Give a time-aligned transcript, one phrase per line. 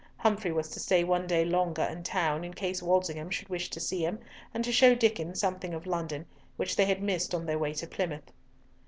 [0.17, 3.79] Humfrey was to stay one day longer in town in case Walsingham should wish to
[3.79, 4.17] see him,
[4.51, 6.25] and to show Diccon something of London,
[6.57, 8.31] which they had missed on their way to Plymouth.